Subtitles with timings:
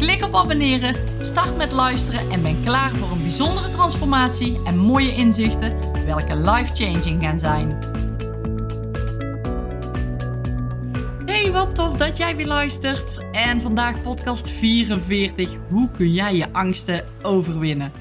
[0.00, 5.14] Klik op abonneren, start met luisteren en ben klaar voor een bijzondere transformatie en mooie
[5.14, 7.78] inzichten, welke life-changing gaan zijn.
[11.26, 13.30] Hey, wat tof dat jij weer luistert.
[13.32, 15.50] En vandaag podcast 44.
[15.68, 17.92] Hoe kun jij je angsten overwinnen?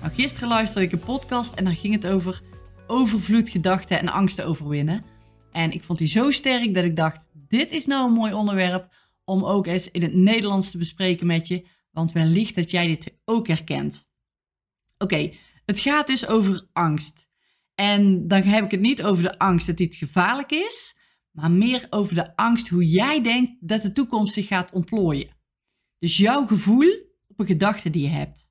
[0.00, 2.40] Nou, gisteren luisterde ik een podcast en daar ging het over
[2.86, 5.04] overvloedgedachten en angsten overwinnen.
[5.52, 8.96] En ik vond die zo sterk dat ik dacht: dit is nou een mooi onderwerp
[9.28, 13.18] om ook eens in het Nederlands te bespreken met je, want wellicht dat jij dit
[13.24, 14.06] ook herkent.
[14.98, 15.32] Oké,
[15.64, 17.28] het gaat dus over angst.
[17.74, 20.96] En dan heb ik het niet over de angst dat dit gevaarlijk is,
[21.30, 25.36] maar meer over de angst hoe jij denkt dat de toekomst zich gaat ontplooien.
[25.98, 26.92] Dus jouw gevoel
[27.26, 28.48] op een gedachte die je hebt.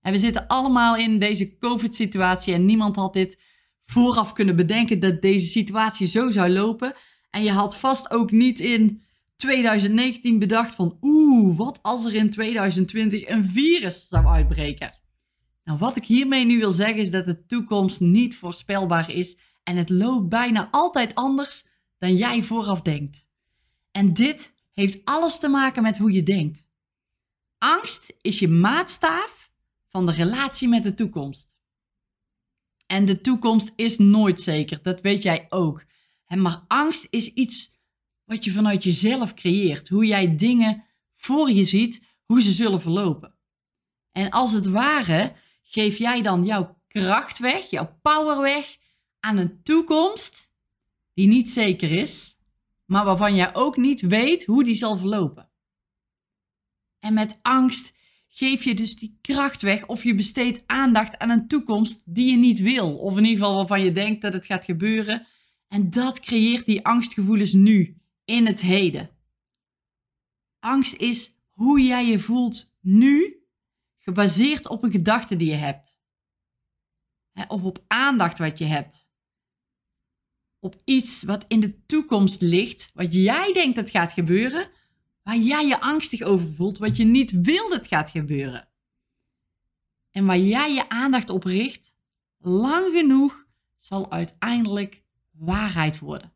[0.00, 3.42] En we zitten allemaal in deze COVID-situatie en niemand had dit
[3.84, 6.94] vooraf kunnen bedenken dat deze situatie zo zou lopen.
[7.30, 9.08] En je had vast ook niet in
[9.40, 14.94] 2019 bedacht van oeh, wat als er in 2020 een virus zou uitbreken?
[15.64, 19.76] Nou, wat ik hiermee nu wil zeggen is dat de toekomst niet voorspelbaar is en
[19.76, 21.66] het loopt bijna altijd anders
[21.98, 23.26] dan jij vooraf denkt.
[23.90, 26.66] En dit heeft alles te maken met hoe je denkt.
[27.58, 29.50] Angst is je maatstaaf
[29.88, 31.50] van de relatie met de toekomst.
[32.86, 35.84] En de toekomst is nooit zeker, dat weet jij ook.
[36.26, 37.79] Maar angst is iets
[38.30, 39.88] wat je vanuit jezelf creëert.
[39.88, 40.84] Hoe jij dingen
[41.16, 43.34] voor je ziet, hoe ze zullen verlopen.
[44.12, 45.32] En als het ware
[45.62, 48.76] geef jij dan jouw kracht weg, jouw power weg
[49.20, 50.50] aan een toekomst
[51.14, 52.38] die niet zeker is,
[52.84, 55.50] maar waarvan jij ook niet weet hoe die zal verlopen.
[56.98, 57.92] En met angst
[58.28, 62.36] geef je dus die kracht weg of je besteedt aandacht aan een toekomst die je
[62.36, 65.26] niet wil, of in ieder geval waarvan je denkt dat het gaat gebeuren.
[65.68, 69.10] En dat creëert die angstgevoelens nu in het heden.
[70.58, 73.44] Angst is hoe jij je voelt nu,
[73.98, 75.98] gebaseerd op een gedachte die je hebt.
[77.48, 79.10] Of op aandacht wat je hebt.
[80.58, 84.70] Op iets wat in de toekomst ligt, wat jij denkt dat gaat gebeuren,
[85.22, 88.68] waar jij je angstig over voelt, wat je niet wil dat gaat gebeuren.
[90.10, 91.94] En waar jij je aandacht op richt,
[92.38, 93.46] lang genoeg
[93.78, 96.34] zal uiteindelijk waarheid worden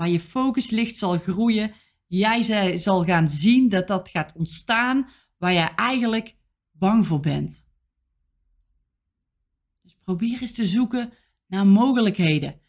[0.00, 1.74] waar je focus ligt zal groeien.
[2.06, 6.36] Jij zal gaan zien dat dat gaat ontstaan waar jij eigenlijk
[6.70, 7.66] bang voor bent.
[9.82, 11.12] Dus probeer eens te zoeken
[11.46, 12.60] naar mogelijkheden.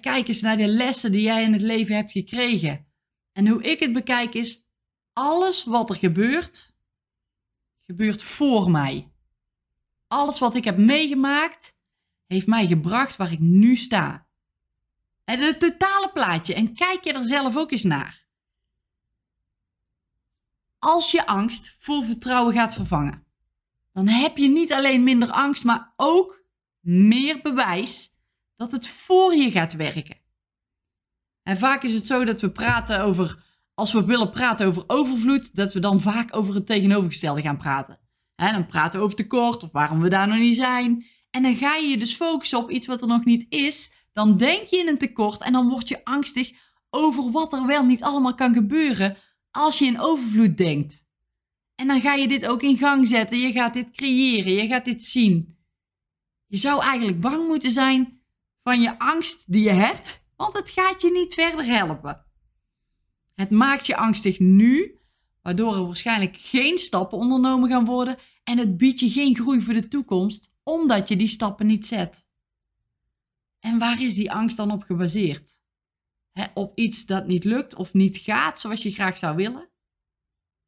[0.00, 2.86] kijk eens naar de lessen die jij in het leven hebt gekregen.
[3.32, 4.66] En hoe ik het bekijk is,
[5.12, 6.76] alles wat er gebeurt,
[7.78, 9.12] gebeurt voor mij.
[10.06, 11.76] Alles wat ik heb meegemaakt,
[12.26, 14.29] heeft mij gebracht waar ik nu sta.
[15.38, 16.54] Het totale plaatje.
[16.54, 18.26] En kijk je er zelf ook eens naar.
[20.78, 23.24] Als je angst voor vertrouwen gaat vervangen,
[23.92, 26.44] dan heb je niet alleen minder angst, maar ook
[26.80, 28.14] meer bewijs
[28.56, 30.18] dat het voor je gaat werken.
[31.42, 35.56] En vaak is het zo dat we praten over, als we willen praten over overvloed,
[35.56, 37.98] dat we dan vaak over het tegenovergestelde gaan praten.
[38.36, 41.06] En dan praten we over tekort of waarom we daar nog niet zijn.
[41.30, 44.36] En dan ga je je dus focussen op iets wat er nog niet is, dan
[44.36, 46.52] denk je in een tekort en dan word je angstig
[46.90, 49.16] over wat er wel niet allemaal kan gebeuren
[49.50, 51.04] als je in overvloed denkt.
[51.74, 54.84] En dan ga je dit ook in gang zetten, je gaat dit creëren, je gaat
[54.84, 55.58] dit zien.
[56.46, 58.20] Je zou eigenlijk bang moeten zijn
[58.62, 62.24] van je angst die je hebt, want het gaat je niet verder helpen.
[63.34, 64.98] Het maakt je angstig nu,
[65.42, 69.74] waardoor er waarschijnlijk geen stappen ondernomen gaan worden en het biedt je geen groei voor
[69.74, 72.28] de toekomst, omdat je die stappen niet zet.
[73.60, 75.58] En waar is die angst dan op gebaseerd?
[76.54, 79.70] op iets dat niet lukt of niet gaat zoals je graag zou willen?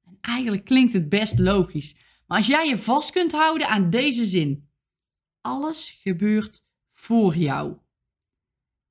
[0.05, 1.97] En eigenlijk klinkt het best logisch.
[2.27, 4.71] Maar als jij je vast kunt houden aan deze zin:
[5.41, 7.77] alles gebeurt voor jou.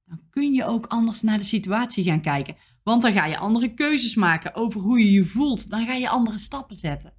[0.05, 2.55] Dan kun je ook anders naar de situatie gaan kijken.
[2.83, 5.69] Want dan ga je andere keuzes maken over hoe je je voelt.
[5.69, 7.13] Dan ga je andere stappen zetten.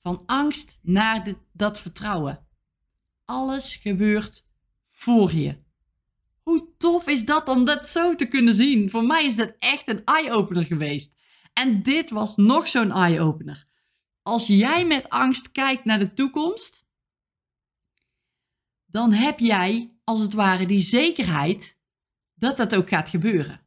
[0.00, 2.46] Van angst naar dat vertrouwen.
[3.24, 4.46] Alles gebeurt
[4.90, 5.66] voor je.
[6.78, 8.90] Tof is dat om dat zo te kunnen zien?
[8.90, 11.14] Voor mij is dat echt een eye-opener geweest.
[11.52, 13.66] En dit was nog zo'n eye-opener.
[14.22, 16.86] als jij met angst kijkt naar de toekomst,
[18.86, 21.78] dan heb jij als het ware die zekerheid
[22.34, 23.60] dat dat ook gaat gebeuren.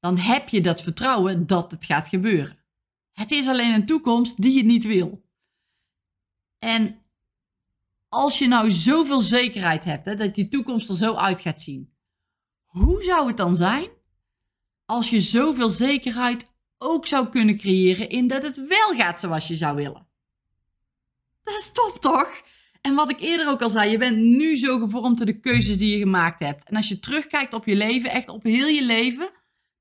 [0.00, 2.64] Dan heb je dat vertrouwen dat het gaat gebeuren.
[3.12, 5.24] Het is alleen een toekomst die je niet wil.
[6.58, 7.02] En
[8.08, 11.91] als je nou zoveel zekerheid hebt hè, dat die toekomst er zo uit gaat zien,
[12.72, 13.88] hoe zou het dan zijn
[14.84, 19.56] als je zoveel zekerheid ook zou kunnen creëren in dat het wel gaat zoals je
[19.56, 20.06] zou willen?
[21.42, 22.42] Dat is top toch?
[22.80, 25.78] En wat ik eerder ook al zei, je bent nu zo gevormd door de keuzes
[25.78, 26.68] die je gemaakt hebt.
[26.68, 29.30] En als je terugkijkt op je leven, echt op heel je leven,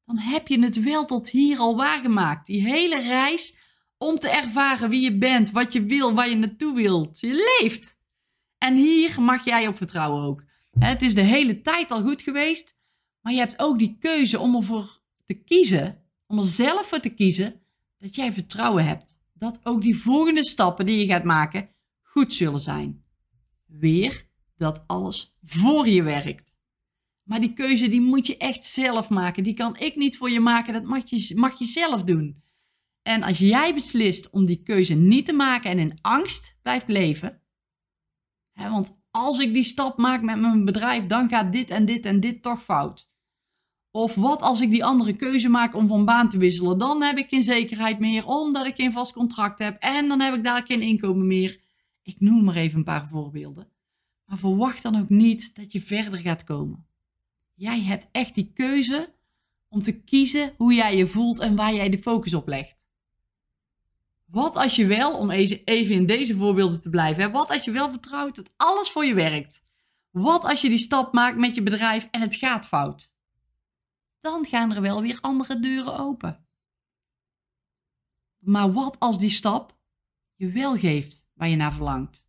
[0.06, 2.46] dan heb je het wel tot hier al waargemaakt.
[2.46, 3.56] Die hele reis
[3.98, 7.20] om te ervaren wie je bent, wat je wil, waar je naartoe wilt.
[7.20, 7.98] Je leeft.
[8.58, 10.44] En hier mag jij op vertrouwen ook.
[10.80, 12.76] Het is de hele tijd al goed geweest,
[13.22, 17.10] maar je hebt ook die keuze om ervoor te kiezen, om er zelf voor te
[17.10, 17.62] kiezen,
[17.98, 19.20] dat jij vertrouwen hebt.
[19.34, 21.70] Dat ook die volgende stappen die je gaat maken
[22.02, 23.04] goed zullen zijn.
[23.66, 24.28] Weer
[24.58, 26.54] dat alles voor je werkt.
[27.24, 29.44] Maar die keuze die moet je echt zelf maken.
[29.44, 30.74] Die kan ik niet voor je maken.
[30.74, 32.44] Dat mag je, mag je zelf doen.
[33.02, 37.42] En als jij beslist om die keuze niet te maken en in angst blijft leven.
[38.52, 42.06] Hè, want als ik die stap maak met mijn bedrijf, dan gaat dit en dit
[42.06, 43.11] en dit toch fout.
[43.92, 46.78] Of wat als ik die andere keuze maak om van baan te wisselen?
[46.78, 49.78] Dan heb ik geen zekerheid meer, omdat ik geen vast contract heb.
[49.80, 51.60] En dan heb ik daar geen inkomen meer.
[52.04, 53.68] Ik noem maar even een paar voorbeelden.
[54.26, 56.86] Maar verwacht dan ook niet dat je verder gaat komen.
[57.56, 59.14] Jij hebt echt die keuze
[59.70, 62.80] om te kiezen hoe jij je voelt en waar jij de focus op legt.
[64.26, 67.90] Wat als je wel, om even in deze voorbeelden te blijven, wat als je wel
[67.90, 69.64] vertrouwt dat alles voor je werkt?
[70.12, 73.11] Wat als je die stap maakt met je bedrijf en het gaat fout?
[74.22, 76.46] Dan gaan er wel weer andere deuren open.
[78.38, 79.78] Maar wat als die stap
[80.36, 82.24] je wel geeft waar je naar verlangt?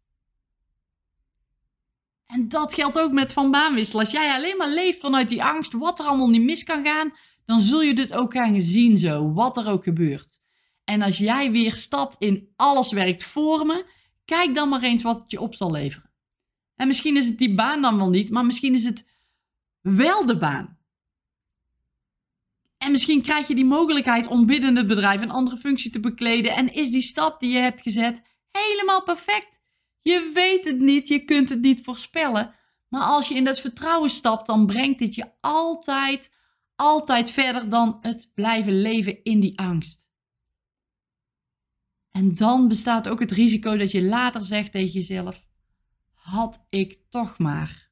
[2.26, 4.04] En dat geldt ook met van baan wisselen.
[4.04, 7.12] Als jij alleen maar leeft vanuit die angst, wat er allemaal niet mis kan gaan,
[7.44, 10.40] dan zul je dit ook gaan zien zo, wat er ook gebeurt.
[10.84, 13.86] En als jij weer stapt in alles werkt voor me,
[14.24, 16.10] kijk dan maar eens wat het je op zal leveren.
[16.76, 19.08] En misschien is het die baan dan wel niet, maar misschien is het
[19.80, 20.78] wel de baan.
[22.82, 26.54] En misschien krijg je die mogelijkheid om binnen het bedrijf een andere functie te bekleden
[26.54, 29.60] en is die stap die je hebt gezet helemaal perfect.
[30.00, 32.54] Je weet het niet, je kunt het niet voorspellen.
[32.88, 36.32] Maar als je in dat vertrouwen stapt, dan brengt dit je altijd,
[36.76, 40.02] altijd verder dan het blijven leven in die angst.
[42.10, 45.42] En dan bestaat ook het risico dat je later zegt tegen jezelf:
[46.12, 47.90] had ik toch maar.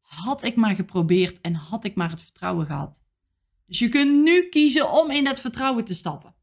[0.00, 3.03] Had ik maar geprobeerd en had ik maar het vertrouwen gehad.
[3.66, 6.34] Dus je kunt nu kiezen om in dat vertrouwen te stappen.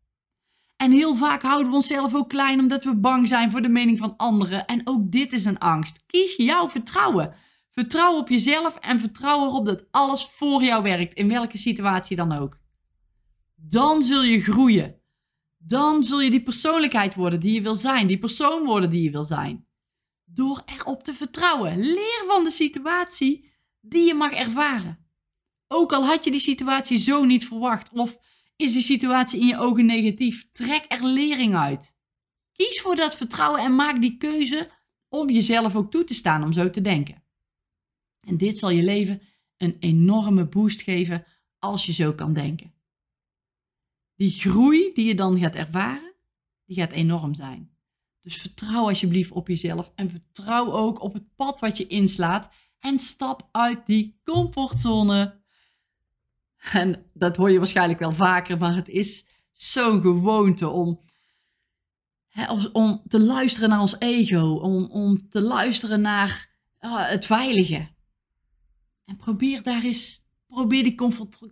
[0.77, 3.99] En heel vaak houden we onszelf ook klein omdat we bang zijn voor de mening
[3.99, 4.65] van anderen.
[4.65, 6.03] En ook dit is een angst.
[6.05, 7.35] Kies jouw vertrouwen.
[7.71, 12.31] Vertrouw op jezelf en vertrouw erop dat alles voor jou werkt, in welke situatie dan
[12.31, 12.57] ook.
[13.55, 15.01] Dan zul je groeien.
[15.57, 19.11] Dan zul je die persoonlijkheid worden die je wil zijn, die persoon worden die je
[19.11, 19.67] wil zijn.
[20.25, 21.79] Door erop te vertrouwen.
[21.79, 23.51] Leer van de situatie
[23.81, 25.00] die je mag ervaren.
[25.73, 28.17] Ook al had je die situatie zo niet verwacht of
[28.55, 31.95] is de situatie in je ogen negatief, trek er lering uit.
[32.53, 34.71] Kies voor dat vertrouwen en maak die keuze
[35.09, 37.23] om jezelf ook toe te staan om zo te denken.
[38.19, 39.21] En dit zal je leven
[39.57, 41.25] een enorme boost geven
[41.59, 42.73] als je zo kan denken.
[44.15, 46.13] Die groei die je dan gaat ervaren,
[46.65, 47.75] die gaat enorm zijn.
[48.21, 52.99] Dus vertrouw alsjeblieft op jezelf en vertrouw ook op het pad wat je inslaat en
[52.99, 55.40] stap uit die comfortzone.
[56.61, 61.01] En dat hoor je waarschijnlijk wel vaker, maar het is zo'n gewoonte om,
[62.29, 66.49] hè, om te luisteren naar ons ego, om, om te luisteren naar
[66.79, 67.89] uh, het veilige.
[69.05, 70.95] En probeer daar eens, probeer die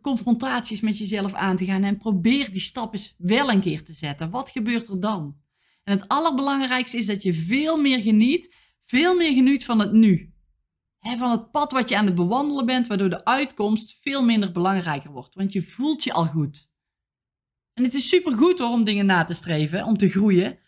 [0.01, 3.93] confrontaties met jezelf aan te gaan en probeer die stap eens wel een keer te
[3.93, 4.29] zetten.
[4.29, 5.37] Wat gebeurt er dan?
[5.83, 10.33] En het allerbelangrijkste is dat je veel meer geniet, veel meer geniet van het nu
[11.01, 15.11] van het pad wat je aan het bewandelen bent, waardoor de uitkomst veel minder belangrijker
[15.11, 15.35] wordt.
[15.35, 16.69] Want je voelt je al goed.
[17.73, 20.59] En het is supergoed hoor om dingen na te streven, om te groeien.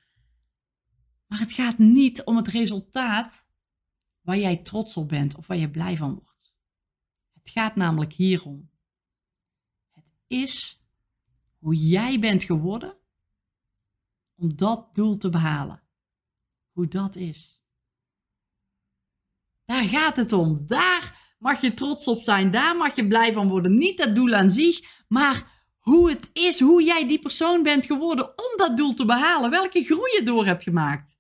[1.28, 3.50] Maar het gaat niet om het resultaat
[4.22, 6.54] waar jij trots op bent of waar je blij van wordt.
[7.34, 8.72] Het gaat namelijk hierom.
[9.90, 10.86] Het is
[11.58, 12.98] hoe jij bent geworden
[14.36, 15.84] om dat doel te behalen.
[16.72, 17.61] Hoe dat is.
[19.72, 20.64] Daar gaat het om.
[20.68, 22.52] Daar mag je trots op zijn.
[22.52, 23.78] Daar mag je blij van worden.
[23.78, 28.26] Niet dat doel aan zich, maar hoe het is, hoe jij die persoon bent geworden
[28.26, 29.50] om dat doel te behalen.
[29.50, 31.16] Welke groei je door hebt gemaakt.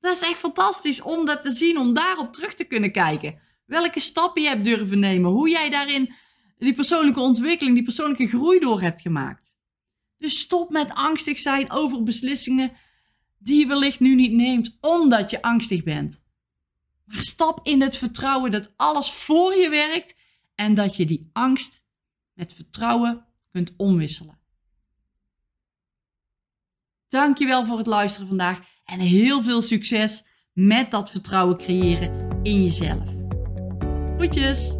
[0.00, 3.40] Dat is echt fantastisch om dat te zien, om daarop terug te kunnen kijken.
[3.66, 6.14] Welke stappen je hebt durven nemen, hoe jij daarin
[6.58, 9.52] die persoonlijke ontwikkeling, die persoonlijke groei door hebt gemaakt.
[10.18, 12.72] Dus stop met angstig zijn over beslissingen
[13.38, 16.28] die je wellicht nu niet neemt, omdat je angstig bent.
[17.10, 20.14] Maar stap in het vertrouwen dat alles voor je werkt
[20.54, 21.82] en dat je die angst
[22.32, 24.38] met vertrouwen kunt omwisselen.
[27.08, 33.04] Dankjewel voor het luisteren vandaag en heel veel succes met dat vertrouwen creëren in jezelf.
[34.16, 34.79] Groetjes!